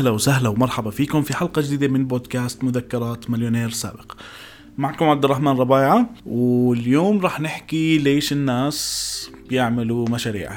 أهلا 0.00 0.10
وسهلا 0.10 0.48
ومرحبا 0.48 0.90
فيكم 0.90 1.22
في 1.22 1.36
حلقة 1.36 1.62
جديدة 1.62 1.88
من 1.88 2.06
بودكاست 2.06 2.64
مذكرات 2.64 3.30
مليونير 3.30 3.70
سابق. 3.70 4.12
معكم 4.78 5.08
عبد 5.08 5.24
الرحمن 5.24 5.52
ربايعة 5.52 6.10
واليوم 6.26 7.20
رح 7.20 7.40
نحكي 7.40 7.98
ليش 7.98 8.32
الناس 8.32 9.30
بيعملوا 9.48 10.08
مشاريع. 10.08 10.52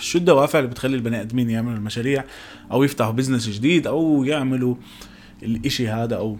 شو 0.00 0.18
الدوافع 0.18 0.58
اللي 0.58 0.70
بتخلي 0.70 0.96
البني 0.96 1.20
آدمين 1.20 1.50
يعملوا 1.50 1.76
المشاريع؟ 1.76 2.24
أو 2.72 2.82
يفتحوا 2.82 3.12
business 3.12 3.48
جديد 3.48 3.86
أو 3.86 4.24
يعملوا 4.24 4.74
الإشي 5.42 5.88
هذا 5.88 6.16
أو 6.16 6.36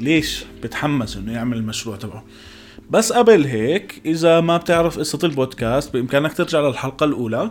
ليش 0.00 0.44
بتحمس 0.62 1.16
إنه 1.16 1.32
يعمل 1.32 1.56
المشروع 1.56 1.96
تبعه؟ 1.96 2.24
بس 2.90 3.12
قبل 3.12 3.44
هيك 3.44 4.02
إذا 4.06 4.40
ما 4.40 4.56
بتعرف 4.56 4.98
قصة 4.98 5.18
البودكاست 5.24 5.92
بإمكانك 5.92 6.32
ترجع 6.32 6.60
للحلقة 6.60 7.04
الأولى. 7.04 7.50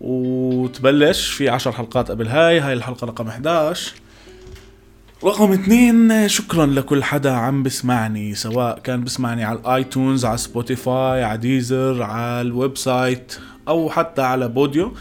وتبلش 0.00 1.28
في 1.28 1.48
عشر 1.48 1.72
حلقات 1.72 2.10
قبل 2.10 2.28
هاي 2.28 2.60
هاي 2.60 2.72
الحلقة 2.72 3.04
رقم 3.04 3.28
11 3.28 3.92
رقم 5.24 5.52
اثنين 5.52 6.28
شكرا 6.28 6.66
لكل 6.66 7.04
حدا 7.04 7.30
عم 7.30 7.62
بسمعني 7.62 8.34
سواء 8.34 8.78
كان 8.78 9.04
بسمعني 9.04 9.44
على 9.44 9.58
ال 9.58 9.67
iTunes 9.67 10.24
على 10.24 10.38
Spotify 10.38 11.24
على 11.24 11.38
Deezer 11.38 12.02
على 12.02 12.40
ال 12.40 12.76
website 12.76 13.38
أو 13.68 13.90
حتى 13.90 14.22
على 14.22 14.48
بوديو. 14.48 14.92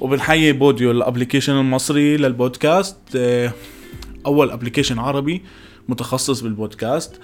وبنحيي 0.00 0.52
بوديو 0.52 0.90
ال 0.90 0.95
application 0.95 1.52
المصري 1.52 2.16
للبودكاست. 2.16 2.96
أول 4.26 4.50
application 4.50 4.98
عربي 4.98 5.42
متخصص 5.88 6.40
بالبودكاست. 6.40 7.20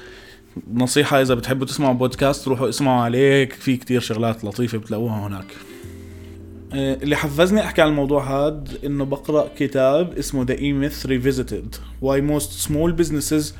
نصيحة 0.74 1.22
إذا 1.22 1.34
بتحبوا 1.34 1.66
تسمعوا 1.66 1.94
بودكاست 1.94 2.48
روحوا 2.48 2.68
اسمعوا 2.68 3.02
عليه 3.02 3.48
في 3.48 3.76
كتير 3.76 4.00
شغلات 4.00 4.44
لطيفة 4.44 4.78
بتلاقوها 4.78 5.26
هناك. 5.26 5.46
اللي 6.78 7.16
حفزني 7.16 7.60
أحكي 7.60 7.82
عن 7.82 7.88
الموضوع 7.88 8.24
هاد 8.24 8.78
إنه 8.84 9.04
بقرأ 9.04 9.48
كتاب 9.58 10.18
اسمه 10.18 10.46
The 10.46 10.58
E-Myth 10.58 11.06
Revisited 11.08 11.78
Why 12.02 12.20
Most 12.20 12.68
Small 12.68 12.92
Businesses 13.00 13.52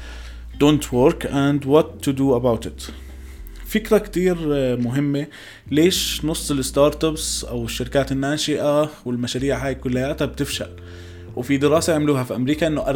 Don't 0.59 0.85
Work 0.93 1.25
and 1.25 1.65
What 1.65 2.07
to 2.07 2.13
Do 2.13 2.35
About 2.41 2.67
It. 2.67 2.91
فكرة 3.67 3.99
كتير 3.99 4.37
آه، 4.53 4.75
مهمة. 4.75 5.27
ليش 5.71 6.25
نص 6.25 6.51
الستارت 6.51 7.05
ابس 7.05 7.45
أو 7.45 7.65
الشركات 7.65 8.13
الناشئة 8.13 8.91
والمشاريع 9.05 9.67
هاي 9.67 9.75
كلياتها 9.75 10.25
بتفشل؟ 10.25 10.71
وفي 11.37 11.57
دراسة 11.57 11.95
عملوها 11.95 12.25
في 12.25 12.37
أمريكا 12.37 12.67
إنه 12.67 12.83
40% 12.83 12.89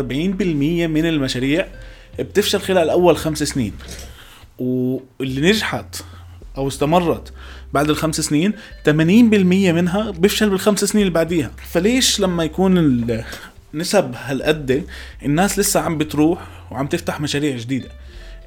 من 0.87 1.07
المشاريع 1.07 1.69
بتفشل 2.19 2.61
خلال 2.61 2.91
أول 2.91 3.17
خمس 3.17 3.43
سنين. 3.43 3.73
واللي 4.59 5.51
نجحت 5.51 6.03
أو 6.57 6.69
استمرت 6.69 7.33
بعد 7.75 7.91
الخمس 7.91 8.21
سنين 8.21 8.53
80% 8.89 8.91
منها 8.91 10.11
بيفشل 10.11 10.51
بالخمس 10.51 10.85
سنين 10.85 11.03
اللي 11.07 11.15
بعديها. 11.15 11.51
فليش 11.73 12.21
لما 12.21 12.45
يكون 12.45 12.79
النسب 13.75 14.13
هالقد 14.15 14.85
الناس 15.25 15.59
لسه 15.59 15.81
عم 15.81 15.99
بتروح 15.99 16.41
وعم 16.71 16.87
تفتح 16.87 17.21
مشاريع 17.21 17.57
جديدة؟ 17.57 17.89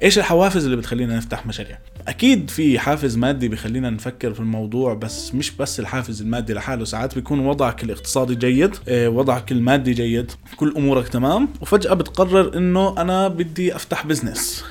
إيش 0.02 0.18
الحوافز 0.18 0.64
اللي 0.64 0.76
بتخلينا 0.76 1.16
نفتح 1.16 1.46
مشاريع؟ 1.46 1.78
أكيد 2.08 2.50
في 2.50 2.78
حافز 2.78 3.16
مادي 3.16 3.48
بخلينا 3.48 3.90
نفكر 3.90 4.34
في 4.34 4.40
الموضوع 4.40 4.94
بس 4.94 5.34
مش 5.34 5.50
بس 5.50 5.80
الحافز 5.80 6.22
المادي 6.22 6.54
لحاله. 6.54 6.84
ساعات 6.84 7.14
بيكون 7.14 7.38
وضعك 7.38 7.84
الاقتصادي 7.84 8.34
جيد 8.34 8.76
آه، 8.88 9.08
وضعك 9.08 9.52
المادي 9.52 9.92
جيد 9.92 10.32
كل 10.56 10.74
أمورك 10.76 11.08
تمام 11.08 11.48
وفجأة 11.60 11.94
بتقرر 11.94 12.56
إنه 12.56 12.94
أنا 12.98 13.28
بدي 13.28 13.76
أفتح 13.76 14.06
بزنس 14.06 14.64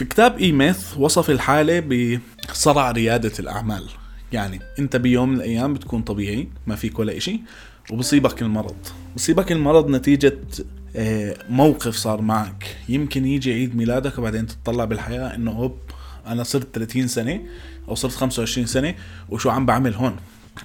في 0.00 0.06
كتاب 0.06 0.38
إيميث 0.38 0.96
وصف 0.98 1.30
الحالة 1.30 1.80
بصرع 2.50 2.90
ريادة 2.90 3.32
الأعمال. 3.38 3.88
يعني 4.32 4.60
أنت 4.78 4.96
بيوم 4.96 5.28
من 5.28 5.36
الأيام 5.36 5.74
بتكون 5.74 6.02
طبيعي 6.02 6.48
ما 6.66 6.76
فيك 6.76 6.98
ولا 6.98 7.16
إشي 7.16 7.40
وبصيبك 7.90 8.42
المرض. 8.42 8.76
بصيبك 9.16 9.52
المرض 9.52 9.90
نتيجة 9.90 10.38
آه، 10.96 11.36
موقف 11.48 11.96
صار 11.96 12.22
معك. 12.22 12.76
يمكن 12.88 13.26
يجي 13.26 13.52
عيد 13.52 13.76
ميلادك 13.76 14.18
وبعدين 14.18 14.46
تطلع 14.46 14.84
بالحياة 14.84 15.34
إنه 15.34 15.50
هوب 15.50 15.78
أنا 16.26 16.42
صرت 16.42 16.68
30 16.74 17.06
سنة 17.06 17.40
أو 17.88 17.94
صرت 17.94 18.12
25 18.12 18.66
سنة 18.66 18.94
وشو 19.28 19.50
عم 19.50 19.66
بعمل 19.66 19.94
هون؟ 19.94 20.16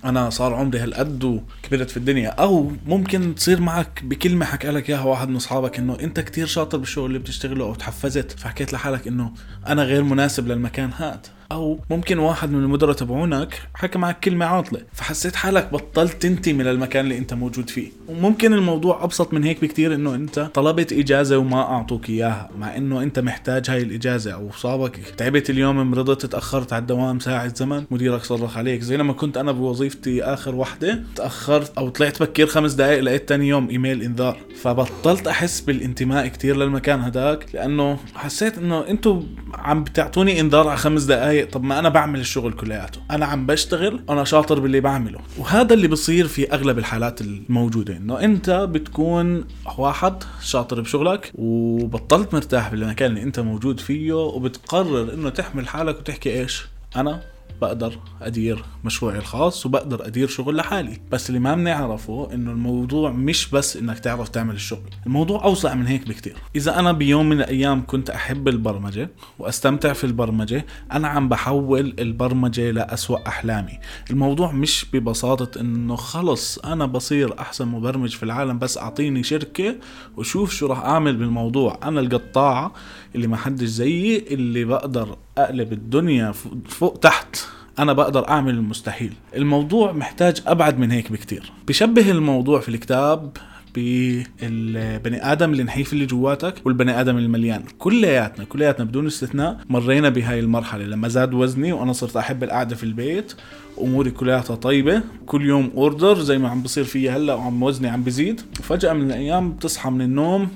أنا 0.06 0.30
صار 0.30 0.54
عمري 0.54 0.80
هالقد 0.80 1.24
وكبرت 1.24 1.90
في 1.90 1.98
الدنيا. 1.98 2.30
أو 2.30 2.72
ممكن 2.86 3.36
تصير 3.36 3.62
معك 3.62 4.02
بكلمة 4.04 4.46
حكى 4.46 4.68
لك 4.68 4.90
إياها 4.90 5.04
واحد 5.04 5.30
من 5.30 5.36
أصحابك 5.36 5.80
إنه 5.80 5.98
أنت 6.00 6.20
كتير 6.20 6.46
شاطر 6.46 6.78
بالشغل 6.78 7.06
اللي 7.06 7.20
بتشتغله 7.20 7.66
أو 7.66 7.76
تحفزت 7.76 8.40
فحكيت 8.40 8.74
لحالك 8.74 9.08
إنه 9.08 9.32
أنا 9.68 9.84
غير 9.84 10.04
مناسب 10.04 10.48
للمكان. 10.48 10.90
هاد 10.98 11.28
أو 11.56 11.80
ممكن 11.90 12.20
واحد 12.20 12.52
من 12.52 12.64
المدراء 12.64 12.96
تبعونك 12.96 13.62
حكى 13.74 14.00
معك 14.00 14.20
كلمة 14.20 14.46
عاطلة 14.46 14.82
فحسيت 14.94 15.36
حالك 15.36 15.74
بطلت 15.74 16.22
تنتمي 16.22 16.64
للمكان 16.64 17.06
اللي 17.06 17.18
أنت 17.18 17.34
موجود 17.34 17.70
فيه. 17.70 17.92
وممكن 18.08 18.54
الموضوع 18.54 19.04
أبسط 19.04 19.34
من 19.34 19.44
هيك 19.44 19.62
بكتير 19.62 19.96
إنه 19.96 20.16
أنت 20.16 20.40
طلبت 20.40 20.94
إجازة 20.94 21.38
وما 21.38 21.62
أعطوك 21.62 22.10
إياها 22.10 22.50
مع 22.58 22.78
إنه 22.78 23.04
أنت 23.04 23.20
محتاج 23.20 23.70
هاي 23.70 23.82
الإجازة 23.82 24.34
أو 24.34 24.52
صابك. 24.52 24.98
تعبت 25.18 25.50
اليوم 25.50 25.92
مرضت 25.92 26.26
تأخرت 26.26 26.74
على 26.74 26.82
الدوام 26.82 27.20
ساعة 27.20 27.56
زمن 27.56 27.84
مديرك 27.92 28.24
صرخ 28.24 28.58
عليك. 28.58 28.82
زي 28.82 28.98
لما 28.98 29.14
كنت 29.14 29.38
أنا 29.38 29.52
بوظيفتي 29.52 30.24
آخر 30.24 30.56
وحدة 30.56 31.04
تأخرت 31.16 31.78
أو 31.78 31.90
طلعت 31.90 32.24
بكير 32.24 32.48
خمس 32.48 32.74
دقائق 32.74 33.00
لقيت 33.00 33.30
تاني 33.30 33.48
يوم 33.48 33.70
إيميل 33.70 34.02
إنذار. 34.02 34.38
فبطلت 34.62 35.28
أحس 35.28 35.62
بالانتماء 35.62 36.28
كتير 36.28 36.58
للمكان 36.58 37.02
هداك 37.02 37.46
لأنه 37.54 37.98
حسيت 38.16 38.58
إنه 38.58 38.88
أنتم 38.90 39.24
عم 39.54 39.84
بتعطوني 39.84 40.40
إنذار 40.40 40.68
على 40.68 40.78
خمس 40.78 41.04
دقائق 41.04 41.45
طب 41.52 41.64
ما 41.64 41.80
أنا 41.80 41.90
بعمل 41.90 42.20
الشغل 42.20 42.54
كلياته. 42.54 43.00
أنا 43.12 43.26
عم 43.26 43.46
بشتغل 43.46 44.04
أنا 44.10 44.24
شاطر 44.24 44.60
باللي 44.60 44.80
بعمله. 44.80 45.20
وهذا 45.38 45.74
اللي 45.74 45.88
بصير 45.88 46.28
في 46.28 46.54
أغلب 46.54 46.78
الحالات 46.78 47.22
الموجودة 47.22 47.98
إنه 47.98 48.20
أنت 48.20 48.50
بتكون 48.50 49.44
واحد 49.78 50.24
شاطر 50.42 50.82
بشغلك 50.82 51.32
وبطلت 51.36 52.34
مرتاح 52.34 52.72
بالمكان 52.72 53.10
اللي 53.10 53.24
أنت 53.24 53.40
موجود 53.40 53.80
فيه 53.80 54.14
وبتقرر 54.14 55.14
إنه 55.14 55.30
تحمل 55.30 55.68
حالك 55.68 55.98
وتحكي 56.00 56.40
إيش؟ 56.40 56.66
أنا 56.96 57.22
بقدر 57.62 58.00
أدير 58.22 58.64
مشروعي 58.84 59.18
الخاص 59.18 59.66
وبقدر 59.66 60.08
أدير 60.08 60.28
شغل 60.28 60.56
لحالي. 60.56 61.02
بس 61.12 61.30
اللي 61.30 61.40
ما 61.40 61.56
بنعرفه 61.56 62.34
إنه 62.34 62.52
الموضوع 62.52 63.12
مش 63.12 63.50
بس 63.50 63.78
إنك 63.78 64.00
تعرف 64.00 64.30
تعمل 64.30 64.56
الشغل. 64.56 64.90
الموضوع 65.06 65.44
أوسع 65.44 65.74
من 65.74 65.88
هيك 65.88 66.08
بكتير. 66.08 66.36
إذا 66.56 66.80
أنا 66.80 66.92
بيوم 66.92 67.30
من 67.30 67.38
الأيام 67.38 67.84
كنت 67.88 68.10
أحب 68.10 68.48
البرمجة 68.48 69.10
وأستمتع 69.40 69.94
في 69.94 70.04
البرمجة 70.04 70.66
أنا 70.92 71.08
عم 71.08 71.30
بحول 71.30 71.96
البرمجة 72.00 72.72
لأسوأ 72.72 73.28
أحلامي. 73.28 73.80
الموضوع 74.12 74.52
مش 74.52 74.86
ببساطة 74.94 75.62
إنه 75.62 75.96
خلص 75.96 76.58
أنا 76.58 76.86
بصير 76.86 77.40
أحسن 77.40 77.68
مبرمج 77.68 78.16
في 78.16 78.24
العالم 78.24 78.60
بس 78.60 78.78
أعطيني 78.78 79.24
شركة 79.24 79.76
وشوف 80.18 80.54
شو 80.54 80.68
راح 80.68 80.80
أعمل 80.80 81.16
بالموضوع. 81.16 81.80
أنا 81.84 82.00
القطاعة 82.00 82.74
اللي 83.16 83.28
ما 83.28 83.38
حدش 83.38 83.68
زيي 83.68 84.26
اللي 84.32 84.66
بقدر 84.66 85.18
أقلب 85.38 85.74
الدنيا 85.74 86.34
فوق 86.68 86.98
تحت 87.00 87.38
أنا 87.80 87.94
بقدر 87.94 88.30
أعمل 88.30 88.54
المستحيل. 88.54 89.14
الموضوع 89.36 89.92
محتاج 89.92 90.42
أبعد 90.48 90.80
من 90.80 90.92
هيك 90.92 91.12
بكتير. 91.12 91.52
بشبه 91.68 92.12
الموضوع 92.12 92.60
في 92.60 92.70
الكتاب 92.70 93.38
بالبني 93.76 95.32
آدم 95.32 95.54
النحيف 95.54 95.94
اللي 95.94 96.06
جواتك 96.06 96.56
والبني 96.66 97.02
آدم 97.02 97.18
المليان. 97.18 97.64
كلياتنا 97.80 98.46
كلياتنا 98.46 98.86
بدون 98.86 99.08
استثناء 99.08 99.58
مرينا 99.70 100.10
بهاي 100.10 100.40
المرحلة. 100.40 100.86
لما 100.86 101.08
زاد 101.08 101.34
وزني 101.34 101.74
وأنا 101.74 101.94
صرت 101.94 102.18
أحب 102.18 102.44
القعدة 102.44 102.76
في 102.76 102.84
البيت 102.84 103.34
أموري 103.82 104.12
كلياتها 104.12 104.56
طيبة 104.56 105.02
كل 105.26 105.46
يوم 105.46 105.72
order 105.76 106.20
زي 106.20 106.38
ما 106.38 106.50
عم 106.50 106.62
بصير 106.62 106.84
فيي 106.84 107.10
هلأ 107.10 107.34
وعم 107.34 107.64
وزني 107.64 107.88
عم 107.88 108.04
بزيد. 108.04 108.42
وفجأة 108.60 108.94
من 108.94 109.06
الأيام 109.06 109.52
بتصحى 109.52 109.90
من 109.90 110.02
النوم 110.02 110.48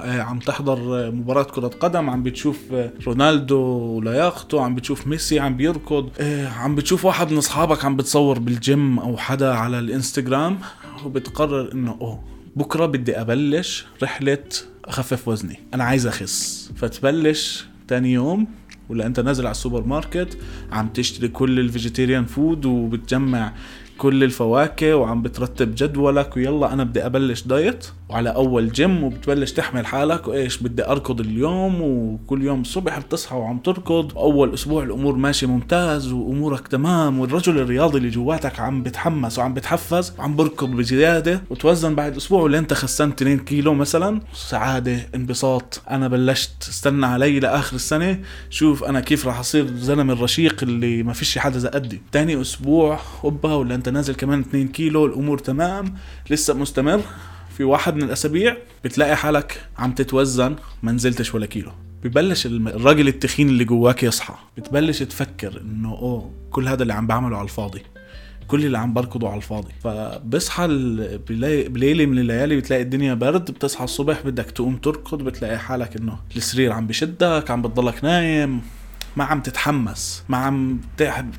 عم 0.00 0.38
تحضر 0.38 1.10
مباراة 1.10 1.42
كرة 1.42 1.68
قدم 1.68 2.10
عم 2.10 2.22
بتشوف 2.22 2.58
رونالدو 3.06 4.00
لياقته 4.00 4.62
عم 4.62 4.74
بتشوف 4.74 5.06
ميسي 5.06 5.40
عم 5.40 5.56
بيركض 5.56 6.08
آه، 6.20 6.48
عم 6.48 6.74
بتشوف 6.74 7.04
واحد 7.04 7.32
من 7.32 7.38
أصحابك 7.38 7.84
عم 7.84 7.96
بتصور 7.96 8.38
بالجيم 8.38 8.98
أو 8.98 9.16
حدا 9.16 9.52
على 9.54 9.78
الإنستغرام 9.78 10.58
وبتقرر 11.04 11.72
إنه 11.72 11.96
أوه 12.00 12.22
بكرة 12.56 12.86
بدي 12.86 13.20
أبلش 13.20 13.86
رحلة 14.02 14.44
أخفف 14.84 15.28
وزني 15.28 15.58
أنا 15.74 15.84
عايز 15.84 16.06
أخس 16.06 16.70
فتبلش 16.76 17.64
تاني 17.88 18.12
يوم 18.12 18.46
ولا 18.88 19.06
انت 19.06 19.20
نازل 19.20 19.46
على 19.46 19.50
السوبرماركت 19.50 20.38
عم 20.72 20.88
تشتري 20.88 21.28
كل 21.28 21.60
ال 21.60 21.66
vegetarian 21.66 22.24
food 22.24 22.66
وبتجمع 22.66 23.52
كل 23.98 24.24
الفواكه 24.24 24.94
وعم 24.94 25.22
بترتب 25.22 25.74
جدولك 25.74 26.36
ويلا 26.36 26.72
أنا 26.72 26.84
بدي 26.84 27.06
أبلش 27.06 27.42
diet 27.42 27.86
وعلى 28.08 28.28
أول 28.30 28.72
جيم 28.72 29.04
وبتبلش 29.04 29.52
تحمل 29.52 29.86
حالك 29.86 30.28
وإيش 30.28 30.56
بدي 30.58 30.86
أركض 30.86 31.20
اليوم 31.20 31.82
وكل 31.82 32.42
يوم 32.42 32.60
الصبح 32.60 32.98
بتصحى 32.98 33.36
وعم 33.36 33.58
تركض. 33.58 34.18
أول 34.18 34.54
أسبوع 34.54 34.82
الأمور 34.82 35.16
ماشية 35.16 35.46
ممتاز 35.46 36.12
وأمورك 36.12 36.68
تمام 36.68 37.18
والرجل 37.18 37.58
الرياضي 37.58 37.98
اللي 37.98 38.08
جواتك 38.08 38.60
عم 38.60 38.82
بتحمس 38.82 39.38
وعم 39.38 39.54
بتحفز 39.54 40.12
وعم 40.18 40.36
بركض 40.36 40.70
بزيادة 40.70 41.42
وتوزن 41.50 41.94
بعد 41.94 42.16
أسبوع 42.16 42.42
ولين 42.42 42.66
خسيت 42.72 43.22
2 43.22 43.38
كيلو 43.38 43.74
مثلا. 43.74 44.20
سعادة 44.34 44.98
انبساط. 45.14 45.82
أنا 45.90 46.08
بلشت 46.08 46.68
استنى 46.68 47.06
علي 47.06 47.40
لآخر 47.40 47.76
السنة 47.76 48.18
شوف 48.50 48.84
أنا 48.84 49.00
كيف 49.00 49.26
راح 49.26 49.38
أصير 49.38 49.66
زلمة 49.76 50.12
الرشيق 50.12 50.62
اللي 50.62 51.02
ما 51.02 51.12
فيش 51.12 51.38
حدا 51.38 51.58
زي 51.58 51.68
قدي 51.68 52.00
تاني 52.12 52.40
أسبوع 52.40 52.98
هوبا 53.24 53.54
ولا 53.54 53.74
انت 53.74 53.87
نازل 53.90 54.14
كمان 54.14 54.40
2 54.40 54.68
كيلو 54.68 55.06
الأمور 55.06 55.38
تمام 55.38 55.94
لسه 56.30 56.54
مستمر. 56.54 57.00
في 57.56 57.64
واحد 57.64 57.96
من 57.96 58.02
الأسابيع 58.02 58.56
بتلاقي 58.84 59.16
حالك 59.16 59.62
عم 59.78 59.92
تتوزن 59.92 60.56
ما 60.82 60.92
نزلتش 60.92 61.34
ولا 61.34 61.46
كيلو. 61.46 61.70
ببلش 62.04 62.46
الراجل 62.46 63.08
التخين 63.08 63.48
اللي 63.48 63.64
جواك 63.64 64.02
يصحى. 64.02 64.34
بتبلش 64.56 65.02
تفكر 65.02 65.60
إنه 65.60 65.90
أوه 65.90 66.30
كل 66.50 66.68
هذا 66.68 66.82
اللي 66.82 66.94
عم 66.94 67.06
بعمله 67.06 67.36
على 67.36 67.44
الفاضي. 67.44 67.82
كل 68.48 68.64
اللي 68.64 68.78
عم 68.78 68.94
بركضه 68.94 69.28
على 69.28 69.36
الفاضي. 69.36 69.72
فبصحى 69.84 70.66
بليلة 71.68 72.06
من 72.06 72.18
الليالي 72.18 72.56
بتلاقي 72.56 72.82
الدنيا 72.82 73.14
برد. 73.14 73.50
بتصحى 73.50 73.84
الصبح 73.84 74.20
بدك 74.24 74.50
تقوم 74.50 74.76
تركض 74.76 75.22
بتلاقي 75.22 75.58
حالك 75.58 75.96
إنه 75.96 76.18
السرير 76.36 76.72
عم 76.72 76.86
بشدك 76.86 77.50
عم 77.50 77.62
بتضلك 77.62 78.04
نايم. 78.04 78.60
ما 79.16 79.24
عم 79.24 79.40
تتحمس 79.40 80.22
ما 80.28 80.36
عم 80.36 80.80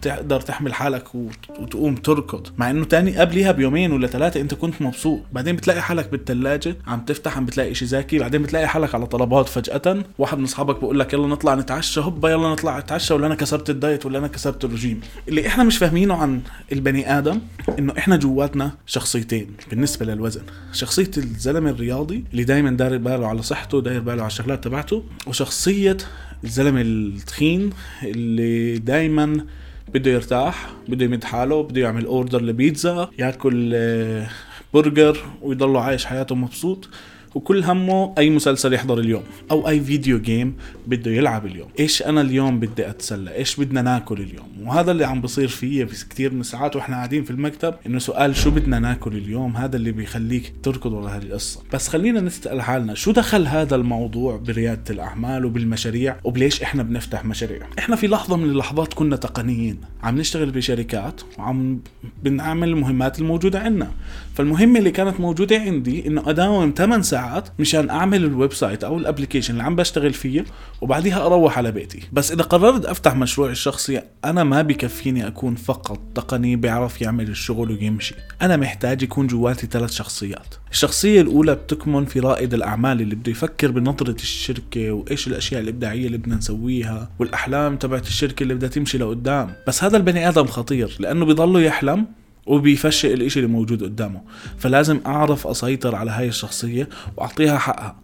تقدر 0.01 0.41
تحمل 0.41 0.73
حالك 0.73 1.15
وت- 1.15 1.49
وتقوم 1.59 1.95
تركض. 1.95 2.47
مع 2.57 2.69
إنه 2.69 2.85
تاني 2.85 3.17
قبليها 3.17 3.51
بيومين 3.51 3.91
ولا 3.91 4.07
ثلاثة 4.07 4.41
أنت 4.41 4.53
كنت 4.53 4.81
مبسوط. 4.81 5.19
بعدين 5.33 5.55
بتلاقي 5.55 5.81
حالك 5.81 6.09
بالثلاجة 6.09 6.75
عم 6.87 6.99
تفتح 7.01 7.37
عم 7.37 7.45
بتلاقي 7.45 7.71
إشي 7.71 7.85
زاكي. 7.85 8.19
بعدين 8.19 8.41
بتلاقي 8.41 8.67
حالك 8.67 8.95
على 8.95 9.05
طلبات 9.05 9.49
فجأة. 9.49 10.03
واحد 10.17 10.37
من 10.37 10.43
أصحابك 10.43 10.79
بقول 10.79 10.99
لك 10.99 11.13
يلا 11.13 11.27
نطلع 11.27 11.55
نتعشى 11.55 11.99
هوبا 11.99 12.29
يلا 12.29 12.49
نطلع 12.49 12.79
نتعشى 12.79 13.13
ولا 13.13 13.27
أنا 13.27 13.35
كسرت 13.35 13.69
الدايت 13.69 14.05
ولا 14.05 14.19
أنا 14.19 14.27
كسرت 14.27 14.65
الرجيم. 14.65 15.01
اللي 15.27 15.47
إحنا 15.47 15.63
مش 15.63 15.77
فاهمينه 15.77 16.13
عن 16.15 16.41
البني 16.71 17.17
آدم 17.17 17.39
إنه 17.79 17.93
إحنا 17.97 18.15
جواتنا 18.15 18.71
شخصيتين 18.85 19.47
بالنسبة 19.69 20.05
للوزن. 20.05 20.41
شخصية 20.73 21.11
الزلمة 21.17 21.69
الرياضي 21.69 22.23
اللي 22.31 22.43
دايما 22.43 22.69
داير 22.71 22.97
باله 22.97 23.27
على 23.27 23.41
صحته 23.41 23.81
داير 23.81 24.01
باله 24.01 24.21
على 24.21 24.27
الشغلات 24.27 24.63
تبعته 24.63 25.03
وشخصية 25.27 25.97
الزلمة 26.43 26.81
التخين 26.81 27.69
اللي 28.03 28.77
دايما 28.77 29.45
بده 29.93 30.11
يرتاح 30.11 30.69
بده 30.87 31.05
يمد 31.05 31.23
حاله 31.23 31.63
بده 31.63 31.81
يعمل 31.81 32.05
order 32.05 32.41
لبيتزا 32.41 33.09
ياكل 33.19 33.71
آه، 33.75 34.29
برجر 34.73 35.17
ويضله 35.41 35.81
عايش 35.81 36.05
حياته 36.05 36.35
مبسوط. 36.35 36.89
وكل 37.35 37.63
همه 37.63 38.13
أي 38.17 38.29
مسلسل 38.29 38.73
يحضر 38.73 38.99
اليوم 38.99 39.23
أو 39.51 39.69
أي 39.69 39.79
video 39.79 40.19
game 40.19 40.55
بده 40.87 41.11
يلعب 41.11 41.45
اليوم. 41.45 41.67
إيش 41.79 42.03
أنا 42.03 42.21
اليوم 42.21 42.59
بدي 42.59 42.89
أتسلى؟ 42.89 43.35
إيش 43.35 43.59
بدنا 43.59 43.81
ناكل 43.81 44.21
اليوم؟ 44.21 44.47
وهذا 44.63 44.91
اللي 44.91 45.05
عم 45.05 45.21
بصير 45.21 45.47
فيه 45.47 45.85
في 45.85 46.09
كثير 46.09 46.33
من 46.33 46.39
الساعات 46.39 46.75
وإحنا 46.75 46.95
قاعدين 46.95 47.23
في 47.23 47.31
المكتب 47.31 47.75
إنه 47.85 47.99
سؤال 47.99 48.35
شو 48.35 48.51
بدنا 48.51 48.79
ناكل 48.79 49.17
اليوم؟ 49.17 49.57
هذا 49.57 49.75
اللي 49.75 49.91
بيخليك 49.91 50.53
تركض 50.63 50.93
ورا 50.93 51.09
هذه 51.09 51.23
القصة. 51.23 51.61
بس 51.73 51.87
خلينا 51.87 52.21
نسأل 52.21 52.61
حالنا 52.61 52.93
شو 52.93 53.11
دخل 53.11 53.47
هذا 53.47 53.75
الموضوع 53.75 54.37
بريادة 54.37 54.83
الأعمال 54.89 55.45
وبالمشاريع؟ 55.45 56.15
وبليش 56.23 56.61
إحنا 56.61 56.83
بنفتح 56.83 57.25
مشاريع؟ 57.25 57.59
إحنا 57.79 57.95
في 57.95 58.07
لحظة 58.07 58.37
من 58.37 58.49
اللحظات 58.49 58.93
كنا 58.93 59.15
تقنيين. 59.15 59.77
عم 60.03 60.17
نشتغل 60.17 60.51
بشركات 60.51 61.21
وعم 61.37 61.79
بنعمل 62.23 62.69
المهمات 62.69 63.19
الموجودة 63.19 63.59
عندنا. 63.59 63.91
فالمهمة 64.35 64.79
اللي 64.79 64.91
كانت 64.91 65.19
موجودة 65.19 65.59
عندي 65.59 66.07
إنه 66.07 66.29
أداوم 66.29 66.73
8 66.77 67.03
ساعات 67.03 67.18
مشان 67.59 67.89
اعمل 67.89 68.23
ال 68.23 68.53
website 68.53 68.83
أو 68.83 68.97
ال 68.97 69.02
application 69.02 69.53
اللي 69.53 69.63
عم 69.63 69.75
بشتغل 69.75 70.13
فيه 70.13 70.45
وبعديها 70.81 71.25
أروح 71.25 71.57
على 71.57 71.71
بيتي. 71.71 71.99
بس 72.13 72.31
إذا 72.31 72.43
قررت 72.43 72.85
أفتح 72.85 73.15
مشروعي 73.15 73.51
الشخصي 73.51 74.01
أنا 74.25 74.43
ما 74.43 74.61
بكفيني 74.61 75.27
أكون 75.27 75.55
فقط 75.55 75.99
تقني 76.15 76.55
بيعرف 76.55 77.01
يعمل 77.01 77.29
الشغل 77.29 77.71
ويمشي. 77.71 78.15
أنا 78.41 78.57
محتاج 78.57 79.01
يكون 79.01 79.27
جواتي 79.27 79.67
ثلاث 79.67 79.91
شخصيات. 79.91 80.55
الشخصية 80.71 81.21
الأولى 81.21 81.55
بتكمن 81.55 82.05
في 82.05 82.19
رائد 82.19 82.53
الأعمال 82.53 83.01
اللي 83.01 83.15
بده 83.15 83.31
يفكر 83.31 83.71
بنظرة 83.71 84.15
الشركة 84.15 84.91
وإيش 84.91 85.27
الأشياء 85.27 85.61
الإبداعية 85.61 86.05
اللي 86.07 86.17
بدنا 86.17 86.35
نسويها 86.35 87.09
والأحلام 87.19 87.77
تبعت 87.77 88.07
الشركة 88.07 88.43
اللي 88.43 88.53
بدها 88.53 88.69
تمشي 88.69 88.97
لقدام. 88.97 89.53
بس 89.67 89.83
هذا 89.83 89.97
البني 89.97 90.29
آدم 90.29 90.45
خطير 90.45 90.97
لأنه 90.99 91.25
بيضله 91.25 91.61
يحلم 91.61 92.05
وبيفشل 92.49 93.13
الإشي 93.13 93.39
اللي 93.39 93.51
موجود 93.51 93.83
قدامه. 93.83 94.21
فلازم 94.57 94.99
أعرف 95.05 95.47
أسيطر 95.47 95.95
على 95.95 96.11
هاي 96.11 96.27
الشخصية 96.27 96.89
وأعطيها 97.17 97.57
حقها. 97.57 97.95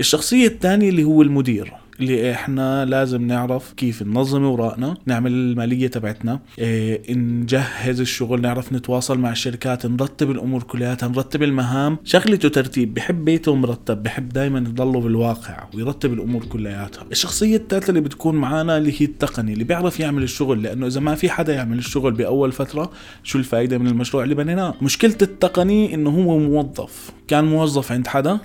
الشخصية 0.00 0.46
الثانية 0.46 0.88
اللي 0.88 1.04
هو 1.04 1.22
المدير. 1.22 1.72
اللي 2.00 2.32
إحنا 2.32 2.84
لازم 2.84 3.26
نعرف 3.26 3.72
كيف 3.72 4.02
ننظم 4.02 4.44
أوراقنا 4.44 4.96
نعمل 5.06 5.32
المالية 5.32 5.86
تبعتنا 5.86 6.40
إيه 6.58 7.14
نجهز 7.14 8.00
الشغل 8.00 8.40
نعرف 8.40 8.72
نتواصل 8.72 9.18
مع 9.18 9.30
الشركات 9.30 9.86
نرتب 9.86 10.30
الأمور 10.30 10.62
كلياتها 10.62 11.08
نرتب 11.08 11.42
المهام. 11.42 11.98
شغلته 12.04 12.48
ترتيب 12.48 12.94
بحب 12.94 13.24
بيته 13.24 13.54
مرتب 13.54 14.02
بحب 14.02 14.28
دائما 14.28 14.58
يضله 14.58 15.00
بالواقع 15.00 15.68
ويرتب 15.74 16.12
الأمور 16.12 16.44
كلياتها. 16.44 17.04
الشخصية 17.12 17.56
الثالثه 17.56 17.88
اللي 17.88 18.00
بتكون 18.00 18.34
معنا 18.36 18.78
اللي 18.78 18.92
هي 19.00 19.06
التقني 19.06 19.52
اللي 19.52 19.64
بيعرف 19.64 20.00
يعمل 20.00 20.22
الشغل 20.22 20.62
لأنه 20.62 20.86
إذا 20.86 21.00
ما 21.00 21.14
في 21.14 21.30
حدا 21.30 21.54
يعمل 21.54 21.78
الشغل 21.78 22.12
بأول 22.12 22.52
فترة 22.52 22.90
شو 23.22 23.38
الفائده 23.38 23.78
من 23.78 23.86
المشروع 23.86 24.24
اللي 24.24 24.34
بنيناه؟ 24.34 24.74
مشكلة 24.82 25.16
التقني 25.22 25.94
إنه 25.94 26.10
هو 26.10 26.38
موظف. 26.38 27.10
كان 27.28 27.44
موظف 27.44 27.92
عند 27.92 28.06
حدا 28.06 28.38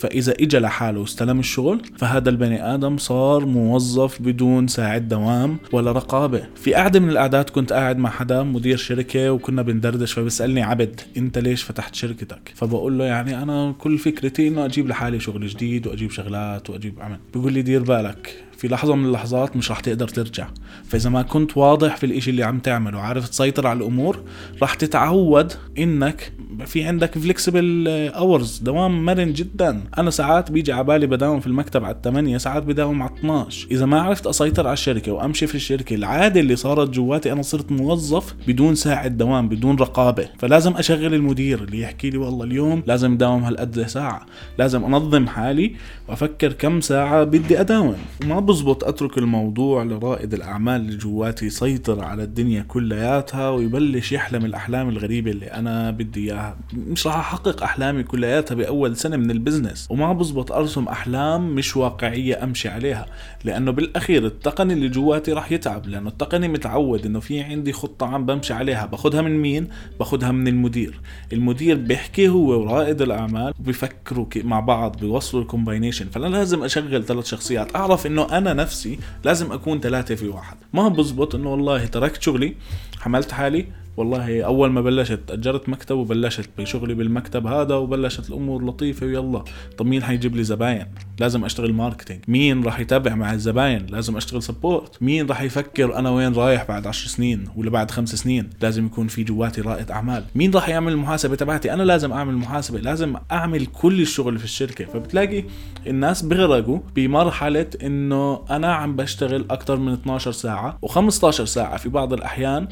فإذا 0.00 0.32
إجا 0.40 0.60
لحاله 0.60 1.00
واستلم 1.00 1.38
الشغل 1.38 1.82
فهذا 1.98 2.30
البني 2.30 2.74
آدم 2.74 2.98
صار 2.98 3.46
موظف 3.46 4.22
بدون 4.22 4.66
ساعد 4.68 5.08
دوام 5.08 5.58
ولا 5.72 5.92
رقابة. 5.92 6.42
في 6.54 6.74
قعدة 6.74 7.00
من 7.00 7.10
القعدات 7.10 7.50
كنت 7.50 7.72
قاعد 7.72 7.98
مع 7.98 8.10
حدا 8.10 8.42
مدير 8.42 8.76
شركة 8.76 9.30
وكنا 9.30 9.62
بندردش 9.62 10.12
فبسألني 10.12 10.62
عبد 10.62 11.00
أنت 11.16 11.38
ليش 11.38 11.62
فتحت 11.62 11.94
شركتك؟ 11.94 12.52
فبقول 12.54 12.98
له 12.98 13.04
يعني 13.04 13.42
أنا 13.42 13.74
كل 13.78 13.98
فكرتي 13.98 14.48
إنه 14.48 14.64
أجيب 14.64 14.88
لحالي 14.88 15.20
شغل 15.20 15.46
جديد 15.46 15.86
وأجيب 15.86 16.10
شغلات 16.10 16.70
وأجيب 16.70 16.94
عمل. 17.00 17.18
بيقول 17.34 17.52
لي 17.52 17.62
دير 17.62 17.82
بالك 17.82 18.45
في 18.56 18.68
لحظة 18.68 18.96
من 18.96 19.04
اللحظات 19.06 19.56
مش 19.56 19.70
رح 19.70 19.80
تقدر 19.80 20.08
ترجع. 20.08 20.48
فإذا 20.84 21.10
ما 21.10 21.22
كنت 21.22 21.56
واضح 21.56 21.96
في 21.96 22.06
الإشي 22.06 22.30
اللي 22.30 22.42
عم 22.42 22.58
تعمله 22.58 22.98
وعارف 22.98 23.28
تسيطر 23.28 23.66
على 23.66 23.76
الأمور 23.76 24.22
رح 24.62 24.74
تتعود 24.74 25.52
إنك 25.78 26.32
في 26.66 26.84
عندك 26.84 27.18
flexible 27.18 27.88
hours 28.08 28.58
دوام 28.58 29.04
مرن 29.04 29.32
جدا. 29.32 29.82
أنا 29.98 30.10
ساعات 30.10 30.50
بيجي 30.50 30.72
على 30.72 30.84
بالي 30.84 31.06
بداوم 31.06 31.40
في 31.40 31.46
المكتب 31.46 31.84
على 31.84 31.96
8 32.04 32.38
ساعات 32.38 32.62
بداوم 32.62 33.02
على 33.02 33.10
12 33.18 33.66
إذا 33.70 33.86
ما 33.86 34.00
عرفت 34.00 34.26
أسيطر 34.26 34.66
على 34.66 34.72
الشركة 34.72 35.12
وأمشي 35.12 35.46
في 35.46 35.54
الشركة 35.54 35.94
العادة 35.94 36.40
اللي 36.40 36.56
صارت 36.56 36.90
جواتي 36.90 37.32
أنا 37.32 37.42
صرت 37.42 37.72
موظف 37.72 38.34
بدون 38.48 38.74
ساعة 38.74 39.08
دوام 39.08 39.48
بدون 39.48 39.76
رقابة. 39.76 40.28
فلازم 40.38 40.76
أشغل 40.76 41.14
المدير 41.14 41.62
اللي 41.62 41.80
يحكي 41.80 42.10
لي 42.10 42.18
والله 42.18 42.44
اليوم 42.44 42.82
لازم 42.86 43.12
أداوم 43.12 43.44
هالقد 43.44 43.86
ساعة. 43.86 44.26
لازم 44.58 44.84
أنظم 44.84 45.26
حالي 45.26 45.74
وأفكر 46.08 46.52
كم 46.52 46.80
ساعة 46.80 47.24
بدي 47.24 47.60
أداوم. 47.60 47.96
ما 48.26 48.40
بزبط 48.46 48.84
أترك 48.84 49.18
الموضوع 49.18 49.82
لرائد 49.82 50.34
الأعمال 50.34 50.80
اللي 50.80 50.96
جواتي 50.96 51.46
يسيطر 51.46 52.04
على 52.04 52.22
الدنيا 52.22 52.62
كلياتها 52.62 53.50
ويبلش 53.50 54.12
يحلم 54.12 54.44
الأحلام 54.44 54.88
الغريبة 54.88 55.30
اللي 55.30 55.46
أنا 55.46 55.90
بدي 55.90 56.24
إياها. 56.32 56.56
مش 56.74 57.06
راح 57.06 57.16
أحقق 57.16 57.62
أحلامي 57.62 58.02
كلياتها 58.02 58.54
بأول 58.54 58.96
سنة 58.96 59.16
من 59.16 59.30
البزنس. 59.30 59.86
وما 59.90 60.12
بزبط 60.12 60.52
أرسم 60.52 60.88
أحلام 60.88 61.54
مش 61.54 61.76
واقعية 61.76 62.44
أمشي 62.44 62.68
عليها 62.68 63.06
لأنه 63.44 63.70
بالأخير 63.70 64.26
التقني 64.26 64.72
اللي 64.72 64.88
جواتي 64.88 65.32
راح 65.32 65.52
يتعب 65.52 65.86
لأنه 65.86 66.08
التقني 66.08 66.48
متعود 66.48 67.06
إنه 67.06 67.20
في 67.20 67.40
عندي 67.40 67.72
خطة 67.72 68.06
عم 68.06 68.26
بمشي 68.26 68.52
عليها. 68.52 68.86
باخذها 68.86 69.22
من 69.22 69.38
مين؟ 69.38 69.68
باخذها 69.98 70.32
من 70.32 70.48
المدير. 70.48 71.00
المدير 71.32 71.76
بيحكي 71.76 72.28
هو 72.28 72.48
ورائد 72.60 73.02
الأعمال 73.02 73.54
وبيفكروا 73.60 74.26
كي- 74.30 74.42
مع 74.42 74.60
بعض 74.60 74.96
بيوصلوا 75.00 75.42
ال 75.42 75.47
combination 75.47 76.06
فأنا 76.08 76.26
لازم 76.26 76.64
أشغل 76.64 77.04
ثلاث 77.04 77.26
شخصيات. 77.26 77.76
أعرف 77.76 78.06
إنه 78.06 78.35
أنا 78.38 78.52
نفسي 78.52 78.98
لازم 79.24 79.52
أكون 79.52 79.80
ثلاثة 79.80 80.14
في 80.14 80.28
واحد. 80.28 80.56
ما 80.72 80.88
بزبط 80.88 81.34
إنه 81.34 81.50
والله 81.52 81.86
تركت 81.86 82.22
شغلي 82.22 82.56
حملت 83.00 83.32
حالي؟ 83.32 83.66
والله 83.96 84.42
أول 84.42 84.70
ما 84.70 84.80
بلشت 84.80 85.20
أجرت 85.30 85.68
مكتب 85.68 85.96
وبلشت 85.96 86.48
بشغلي 86.58 86.94
بالمكتب 86.94 87.46
هذا 87.46 87.74
وبلشت 87.74 88.28
الأمور 88.28 88.64
لطيفة 88.64 89.06
ويلا. 89.06 89.44
طب 89.78 89.86
مين 89.86 90.02
حيجيب 90.02 90.36
لي 90.36 90.44
زباين؟ 90.44 90.86
لازم 91.20 91.44
أشتغل 91.44 91.72
marketing. 91.72 92.20
مين 92.28 92.64
راح 92.64 92.80
يتابع 92.80 93.14
مع 93.14 93.32
الزباين؟ 93.32 93.86
لازم 93.86 94.16
أشتغل 94.16 94.42
support 94.42 95.02
مين 95.02 95.26
راح 95.26 95.42
يفكر 95.42 95.98
أنا 95.98 96.10
وين 96.10 96.34
رايح 96.34 96.64
بعد 96.68 96.86
عشر 96.86 97.08
سنين 97.08 97.44
ولا 97.56 97.70
بعد 97.70 97.90
خمس 97.90 98.14
سنين؟ 98.14 98.50
لازم 98.62 98.86
يكون 98.86 99.08
في 99.08 99.24
جواتي 99.24 99.60
رائد 99.60 99.90
أعمال. 99.90 100.24
مين 100.34 100.50
راح 100.50 100.68
يعمل 100.68 100.92
المحاسبة 100.92 101.36
تبعتي؟ 101.36 101.72
أنا 101.72 101.82
لازم 101.82 102.12
أعمل 102.12 102.34
محاسبة. 102.34 102.78
لازم 102.78 103.16
أعمل 103.32 103.66
كل 103.66 104.00
الشغل 104.00 104.38
في 104.38 104.44
الشركة. 104.44 104.84
فبتلاقي 104.84 105.44
الناس 105.86 106.22
بغرقوا 106.22 106.78
بمرحلة 106.96 107.66
إنه 107.82 108.44
أنا 108.50 108.74
عم 108.74 108.96
بشتغل 108.96 109.44
أكثر 109.50 109.76
من 109.76 109.92
12 109.92 110.32
ساعة 110.32 110.78
و15 110.86 111.30
ساعة 111.30 111.76
في 111.76 111.88
بعض 111.88 112.12
الأحيان 112.12 112.68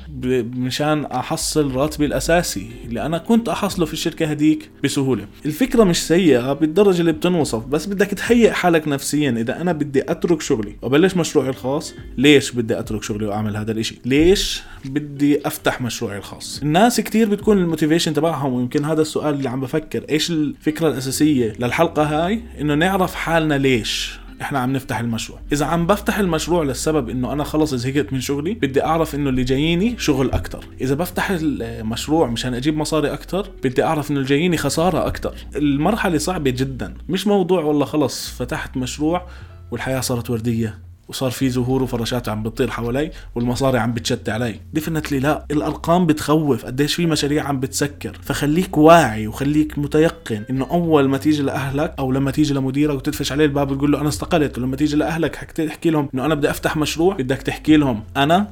مشان 0.57 1.05
أحصل 1.05 1.75
راتبي 1.75 2.07
الأساسي 2.07 2.67
اللي 2.85 3.07
أنا 3.07 3.19
كنت 3.19 3.49
أحصله 3.49 3.87
في 3.87 3.93
الشركة 3.93 4.27
هديك 4.27 4.71
بسهولة. 4.85 5.27
الفكرة 5.47 5.85
مش 5.85 6.07
سيئة 6.07 6.53
بالدرجة 6.53 7.01
اللي 7.01 7.13
بتنوصف 7.13 7.67
بس 7.67 7.87
بدك 7.87 8.07
تهيئ 8.07 8.51
حالك 8.51 8.89
نفسيا 8.89 9.31
إذا 9.31 9.61
أنا 9.61 9.73
بدي 9.73 10.03
أترك 10.03 10.41
شغلي. 10.41 10.77
وابلش 10.83 11.17
مشروعي 11.17 11.49
الخاص. 11.49 11.95
ليش 12.19 12.51
بدي 12.51 12.79
أترك 12.79 13.03
شغلي 13.03 13.27
وأعمل 13.27 13.57
هذا 13.57 13.73
الإشي؟ 13.73 13.99
ليش 14.05 14.63
بدي 14.85 15.47
أفتح 15.47 15.81
مشروعي 15.81 16.19
الخاص؟ 16.19 16.61
الناس 16.63 17.01
كتير 17.01 17.29
بتكون 17.29 17.59
الموتيفيشن 17.59 18.15
تبعهم 18.15 18.53
ويمكن 18.53 18.85
هذا 18.85 19.03
السؤال 19.03 19.35
اللي 19.35 19.49
عم 19.49 19.61
بفكر 19.61 20.05
إيش 20.11 20.31
الفكرة 20.31 20.89
الأساسية 20.89 21.53
للحلقة 21.59 22.03
هاي؟ 22.03 22.43
إنه 22.61 22.75
نعرف 22.75 23.15
حالنا 23.15 23.59
ليش. 23.59 24.24
إحنا 24.45 24.59
عم 24.59 24.73
نفتح 24.73 24.99
المشروع. 24.99 25.41
إذا 25.53 25.67
عم 25.67 25.87
بفتح 25.87 26.19
المشروع 26.19 26.63
للسبب 26.63 27.09
إنه 27.09 27.33
أنا 27.33 27.45
خلص 27.45 27.75
زهقت 27.75 28.13
من 28.13 28.21
شغلي 28.21 28.55
بدي 28.55 28.85
أعرف 28.85 29.15
إنه 29.15 29.31
اللي 29.31 29.45
جاييني 29.45 29.99
شغل 29.99 30.31
أكتر. 30.31 30.65
إذا 30.81 30.95
بفتح 30.95 31.31
المشروع 31.31 32.27
مشان 32.27 32.55
أجيب 32.55 32.77
مصاري 32.77 33.13
أكتر 33.13 33.51
بدي 33.65 33.85
أعرف 33.85 34.11
إنه 34.11 34.19
اللي 34.19 34.29
جاييني 34.29 34.57
خسارة 34.57 35.07
أكتر. 35.07 35.35
المرحلة 35.57 36.19
صعبة 36.19 36.51
جدا. 36.51 36.95
مش 37.09 37.27
موضوع 37.27 37.63
والله 37.63 37.85
خلص 37.85 38.31
فتحت 38.31 38.77
مشروع 38.77 39.27
والحياة 39.71 40.01
صارت 40.01 40.31
وردية. 40.31 40.79
وصار 41.09 41.31
في 41.31 41.51
زهور 41.51 41.83
وفراشات 41.83 42.29
عم 42.29 42.43
بتطير 42.43 42.71
حوالي 42.71 43.11
والمصاري 43.35 43.79
عم 43.79 43.93
بتشت 43.93 44.29
علي. 44.29 44.61
ديفنتلي 44.73 45.19
لا. 45.19 45.47
الأرقام 45.51 46.07
بتخوف. 46.07 46.65
قديش 46.67 46.95
في 46.95 47.07
مشاريع 47.07 47.45
عم 47.49 47.61
بتسكر. 47.61 48.19
فخليك 48.23 48.79
واعي 48.79 49.27
وخليك 49.27 49.79
متيقن 49.79 50.45
إنه 50.51 50.67
أول 50.71 51.09
ما 51.09 51.19
تيجي 51.19 51.43
لأهلك 51.43 51.95
أو 51.99 52.13
لما 52.13 52.31
تيجي 52.31 52.55
لمديرك 52.55 52.97
وتدفش 52.97 53.33
عليه 53.33 53.45
الباب 53.45 53.71
وتقول 53.71 53.93
له 53.93 54.01
أنا 54.01 54.09
استقلت 54.09 54.59
ولما 54.59 54.77
تيجي 54.77 54.97
لأهلك 54.97 55.35
تحكي 55.37 55.91
لهم 55.91 56.09
إنه 56.15 56.25
أنا 56.27 56.35
بدي 56.35 56.51
أفتح 56.51 56.77
مشروع 56.77 57.15
بدك 57.15 57.43
تحكي 57.43 57.77
لهم 57.77 58.05
أنا 58.17 58.49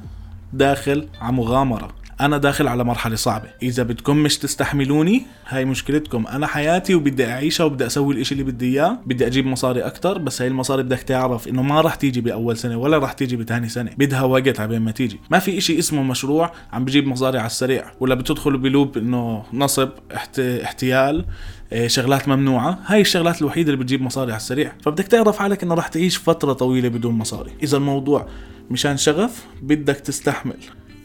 داخل 0.53 1.07
على 1.21 1.33
مغامره 1.33 2.02
أنا 2.21 2.37
داخل 2.37 2.67
على 2.67 2.83
مرحلة 2.83 3.15
صعبة. 3.15 3.49
إذا 3.63 3.83
بدكم 3.83 4.17
مش 4.17 4.37
تستحملوني 4.37 5.25
هاي 5.47 5.65
مشكلتكم. 5.65 6.27
أنا 6.27 6.47
حياتي 6.47 6.95
وبدي 6.95 7.25
أعيشها 7.25 7.63
وبدي 7.63 7.85
أسوي 7.85 8.13
الإشي 8.13 8.31
اللي 8.31 8.43
بدي 8.43 8.73
إياه. 8.73 8.99
بدي 9.05 9.27
أجيب 9.27 9.45
مصاري 9.45 9.81
أكتر 9.81 10.17
بس 10.17 10.41
هاي 10.41 10.47
المصاري 10.47 10.83
بدك 10.83 10.99
تعرف 10.99 11.47
إنه 11.47 11.61
ما 11.61 11.81
راح 11.81 11.95
تيجي 11.95 12.21
بأول 12.21 12.57
سنة 12.57 12.77
ولا 12.77 12.97
راح 12.97 13.13
تيجي 13.13 13.35
بثاني 13.35 13.69
سنة. 13.69 13.91
بدها 13.97 14.21
وقت 14.21 14.59
على 14.59 14.79
ما 14.79 14.91
تيجي. 14.91 15.19
ما 15.29 15.39
في 15.39 15.57
إشي 15.57 15.79
اسمه 15.79 16.03
مشروع 16.03 16.51
عم 16.73 16.85
بجيب 16.85 17.07
مصاري 17.07 17.37
على 17.37 17.47
السريع. 17.47 17.85
ولا 17.99 18.15
بتدخلوا 18.15 18.59
بلوب 18.59 18.97
إنه 18.97 19.43
نصب 19.53 19.89
احت... 20.15 20.39
احتيال 20.39 21.25
إيه، 21.71 21.87
شغلات 21.87 22.27
ممنوعة. 22.27 22.79
هاي 22.85 23.01
الشغلات 23.01 23.41
الوحيدة 23.41 23.73
اللي 23.73 23.83
بتجيب 23.83 24.01
مصاري 24.01 24.31
على 24.31 24.39
السريع. 24.39 24.71
فبدك 24.81 25.07
تعرف 25.07 25.37
حالك 25.37 25.63
إنه 25.63 25.75
راح 25.75 25.87
تعيش 25.87 26.17
فترة 26.17 26.53
طويلة 26.53 26.89
بدون 26.89 27.13
مصاري. 27.13 27.51
إذا 27.63 27.77
الموضوع 27.77 28.27
مشان 28.71 28.97
شغف 28.97 29.45
بدك 29.61 29.95
تستحمل. 29.95 30.57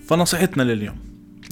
فنصيحتنا 0.08 0.62
لليوم. 0.62 0.96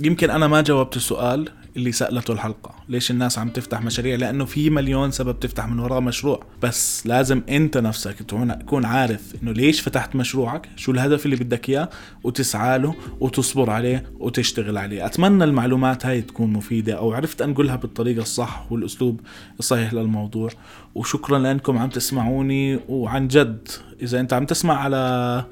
يمكن 0.05 0.31
أنا 0.31 0.47
ما 0.47 0.61
جاوبت 0.61 0.97
السؤال 0.97 1.49
اللي 1.77 1.93
سألته 1.93 2.33
الحلقة. 2.33 2.75
ليش 2.89 3.11
الناس 3.11 3.39
عم 3.39 3.49
تفتح 3.49 3.83
مشاريع؟ 3.83 4.17
لأنه 4.17 4.45
في 4.45 4.71
مليون 4.71 5.11
سبب 5.11 5.41
تفتح 5.41 5.69
من 5.69 5.79
وراء 5.79 6.01
مشروع. 6.01 6.43
بس 6.63 7.07
لازم 7.07 7.43
أنت 7.49 7.79
نفسك 7.79 8.15
تكون 8.19 8.85
عارف 8.85 9.35
إنه 9.43 9.53
ليش 9.53 9.81
فتحت 9.81 10.17
مشروعك؟ 10.17 10.69
شو 10.77 10.93
الهدف 10.93 11.27
اللي 11.27 11.37
بدك 11.37 11.69
إياه؟ 11.69 11.89
وتسعى 12.25 12.79
له 12.79 12.95
وتصبر 13.21 13.71
عليه 13.71 14.05
وتشتغل 14.19 14.79
عليه. 14.79 15.07
أتمنى 15.07 15.45
المعلومات 15.45 16.07
هاي 16.07 16.23
تكون 16.23 16.53
مفيدة 16.53 16.93
أو 16.99 17.13
عرفت 17.13 17.43
أنقلها 17.43 17.77
بالطريقة 17.77 18.23
الصح 18.23 18.67
والأسلوب 18.73 19.21
الصحيح 19.59 19.93
للموضوع. 19.93 20.51
وشكرا 20.95 21.39
لأنكم 21.39 21.79
عم 21.79 21.89
تسمعوني 21.89 22.81
وعن 22.89 23.29
جد 23.29 23.69
إذا 24.03 24.21
أنت 24.21 24.33
عم 24.33 24.47
تسمع 24.47 24.75
على 24.75 25.45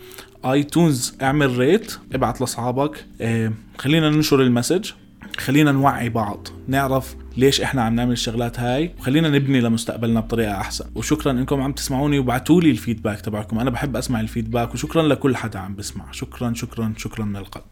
iTunes 0.45 1.17
اعمل 1.23 1.59
rate 1.59 1.99
ابعت 2.13 2.41
لأصحابك. 2.41 3.07
إيه 3.21 3.53
خلينا 3.79 4.11
ننشر 4.11 4.43
ال 4.43 4.48
message. 4.48 4.91
خلينا 5.39 5.73
نوعي 5.73 6.09
بعض 6.09 6.49
نعرف 6.69 7.17
ليش 7.37 7.61
إحنا 7.61 7.83
عم 7.83 7.95
نعمل 7.95 8.13
الشغلات 8.13 8.61
هاي 8.61 8.95
وخلينا 8.99 9.29
نبني 9.29 9.61
لمستقبلنا 9.61 10.21
بطريقة 10.21 10.61
أحسن. 10.61 10.85
وشكرا 10.95 11.33
إنكم 11.33 11.63
عم 11.63 11.73
تسمعوني 11.73 12.19
وبعتوا 12.19 12.61
لي 12.61 12.71
ال 12.71 12.77
feedback 12.77 13.21
تبعكم. 13.21 13.59
أنا 13.59 13.71
بحب 13.71 13.97
أسمع 13.97 14.21
ال 14.21 14.27
feedback 14.27 14.75
وشكرا 14.75 15.03
لكل 15.03 15.37
حدا 15.37 15.59
عم 15.59 15.75
بسمع. 15.75 16.05
شكرا 16.13 16.55
شكرا 16.55 16.95
شكرا 16.97 17.25
من 17.25 17.37
القلب. 17.37 17.65